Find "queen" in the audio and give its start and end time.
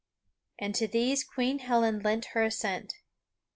1.23-1.59